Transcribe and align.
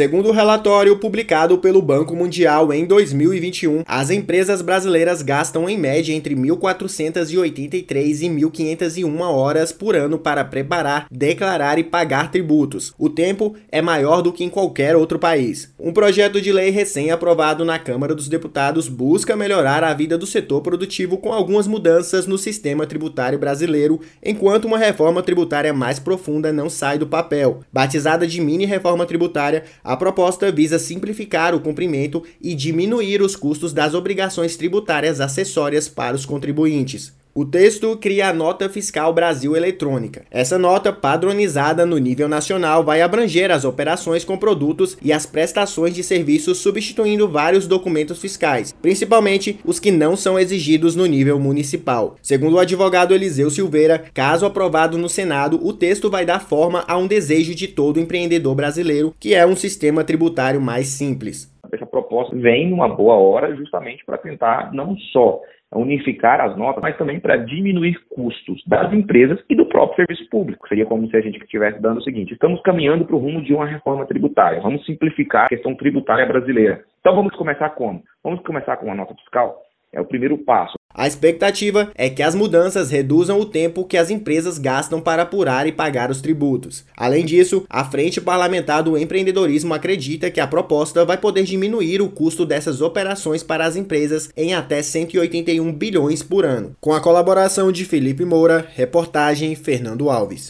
Segundo 0.00 0.30
o 0.30 0.32
relatório 0.32 0.96
publicado 0.96 1.58
pelo 1.58 1.82
Banco 1.82 2.16
Mundial 2.16 2.72
em 2.72 2.86
2021, 2.86 3.82
as 3.86 4.08
empresas 4.08 4.62
brasileiras 4.62 5.20
gastam 5.20 5.68
em 5.68 5.76
média 5.76 6.14
entre 6.14 6.34
1.483 6.34 8.22
e 8.22 8.28
1.501 8.30 9.20
horas 9.20 9.72
por 9.72 9.94
ano 9.94 10.18
para 10.18 10.42
preparar, 10.42 11.06
declarar 11.10 11.78
e 11.78 11.84
pagar 11.84 12.30
tributos. 12.30 12.94
O 12.98 13.10
tempo 13.10 13.54
é 13.70 13.82
maior 13.82 14.22
do 14.22 14.32
que 14.32 14.42
em 14.42 14.48
qualquer 14.48 14.96
outro 14.96 15.18
país. 15.18 15.70
Um 15.78 15.92
projeto 15.92 16.40
de 16.40 16.50
lei 16.50 16.70
recém-aprovado 16.70 17.62
na 17.62 17.78
Câmara 17.78 18.14
dos 18.14 18.26
Deputados 18.26 18.88
busca 18.88 19.36
melhorar 19.36 19.84
a 19.84 19.92
vida 19.92 20.16
do 20.16 20.26
setor 20.26 20.62
produtivo 20.62 21.18
com 21.18 21.30
algumas 21.30 21.66
mudanças 21.66 22.26
no 22.26 22.38
sistema 22.38 22.86
tributário 22.86 23.38
brasileiro, 23.38 24.00
enquanto 24.24 24.64
uma 24.64 24.78
reforma 24.78 25.22
tributária 25.22 25.74
mais 25.74 25.98
profunda 25.98 26.50
não 26.50 26.70
sai 26.70 26.96
do 26.96 27.06
papel. 27.06 27.60
Batizada 27.70 28.26
de 28.26 28.40
mini 28.40 28.64
reforma 28.64 29.04
tributária, 29.04 29.64
a 29.90 29.96
proposta 29.96 30.52
visa 30.52 30.78
simplificar 30.78 31.52
o 31.52 31.58
cumprimento 31.58 32.22
e 32.40 32.54
diminuir 32.54 33.20
os 33.20 33.34
custos 33.34 33.72
das 33.72 33.92
obrigações 33.92 34.56
tributárias 34.56 35.20
acessórias 35.20 35.88
para 35.88 36.14
os 36.14 36.24
contribuintes. 36.24 37.12
O 37.32 37.44
texto 37.44 37.96
cria 37.96 38.28
a 38.28 38.32
Nota 38.32 38.68
Fiscal 38.68 39.12
Brasil 39.12 39.54
Eletrônica. 39.54 40.24
Essa 40.32 40.58
nota, 40.58 40.92
padronizada 40.92 41.86
no 41.86 41.96
nível 41.96 42.28
nacional, 42.28 42.82
vai 42.82 43.00
abranger 43.02 43.52
as 43.52 43.64
operações 43.64 44.24
com 44.24 44.36
produtos 44.36 44.98
e 45.00 45.12
as 45.12 45.26
prestações 45.26 45.94
de 45.94 46.02
serviços, 46.02 46.58
substituindo 46.58 47.28
vários 47.28 47.68
documentos 47.68 48.20
fiscais, 48.20 48.72
principalmente 48.82 49.60
os 49.64 49.78
que 49.78 49.92
não 49.92 50.16
são 50.16 50.36
exigidos 50.36 50.96
no 50.96 51.06
nível 51.06 51.38
municipal. 51.38 52.16
Segundo 52.20 52.54
o 52.54 52.58
advogado 52.58 53.14
Eliseu 53.14 53.48
Silveira, 53.48 54.02
caso 54.12 54.44
aprovado 54.44 54.98
no 54.98 55.08
Senado, 55.08 55.64
o 55.64 55.72
texto 55.72 56.10
vai 56.10 56.26
dar 56.26 56.40
forma 56.40 56.84
a 56.88 56.96
um 56.96 57.06
desejo 57.06 57.54
de 57.54 57.68
todo 57.68 58.00
empreendedor 58.00 58.56
brasileiro, 58.56 59.14
que 59.20 59.36
é 59.36 59.46
um 59.46 59.54
sistema 59.54 60.02
tributário 60.02 60.60
mais 60.60 60.88
simples. 60.88 61.48
Essa 61.72 61.86
proposta 61.86 62.34
vem 62.34 62.68
numa 62.68 62.88
boa 62.88 63.14
hora 63.14 63.54
justamente 63.54 64.04
para 64.04 64.18
tentar 64.18 64.74
não 64.74 64.96
só 65.12 65.40
unificar 65.78 66.40
as 66.40 66.56
notas, 66.56 66.82
mas 66.82 66.96
também 66.96 67.20
para 67.20 67.36
diminuir 67.36 67.98
custos 68.08 68.62
das 68.66 68.92
empresas 68.92 69.38
e 69.48 69.54
do 69.54 69.66
próprio 69.66 69.96
serviço 69.96 70.28
público. 70.28 70.66
Seria 70.68 70.86
como 70.86 71.08
se 71.08 71.16
a 71.16 71.20
gente 71.20 71.38
estivesse 71.38 71.80
dando 71.80 71.98
o 71.98 72.02
seguinte: 72.02 72.32
estamos 72.32 72.60
caminhando 72.62 73.04
para 73.04 73.16
o 73.16 73.18
rumo 73.18 73.42
de 73.42 73.54
uma 73.54 73.66
reforma 73.66 74.06
tributária, 74.06 74.60
vamos 74.60 74.84
simplificar 74.84 75.44
a 75.44 75.48
questão 75.48 75.74
tributária 75.74 76.26
brasileira. 76.26 76.82
Então 77.00 77.14
vamos 77.14 77.34
começar 77.36 77.70
como? 77.70 78.02
Vamos 78.22 78.40
começar 78.40 78.76
com 78.76 78.86
uma 78.86 78.94
nota 78.94 79.14
fiscal? 79.14 79.62
É 79.92 80.00
o 80.00 80.04
primeiro 80.04 80.38
passo. 80.38 80.79
A 81.00 81.06
expectativa 81.06 81.90
é 81.94 82.10
que 82.10 82.22
as 82.22 82.34
mudanças 82.34 82.90
reduzam 82.90 83.40
o 83.40 83.46
tempo 83.46 83.86
que 83.86 83.96
as 83.96 84.10
empresas 84.10 84.58
gastam 84.58 85.00
para 85.00 85.22
apurar 85.22 85.66
e 85.66 85.72
pagar 85.72 86.10
os 86.10 86.20
tributos. 86.20 86.84
Além 86.94 87.24
disso, 87.24 87.64
a 87.70 87.82
Frente 87.86 88.20
Parlamentar 88.20 88.82
do 88.82 88.98
Empreendedorismo 88.98 89.72
acredita 89.72 90.30
que 90.30 90.40
a 90.40 90.46
proposta 90.46 91.02
vai 91.02 91.16
poder 91.16 91.44
diminuir 91.44 92.02
o 92.02 92.10
custo 92.10 92.44
dessas 92.44 92.82
operações 92.82 93.42
para 93.42 93.64
as 93.64 93.76
empresas 93.76 94.28
em 94.36 94.52
até 94.52 94.82
181 94.82 95.72
bilhões 95.72 96.22
por 96.22 96.44
ano. 96.44 96.76
Com 96.78 96.92
a 96.92 97.00
colaboração 97.00 97.72
de 97.72 97.86
Felipe 97.86 98.26
Moura, 98.26 98.68
reportagem 98.74 99.54
Fernando 99.54 100.10
Alves. 100.10 100.48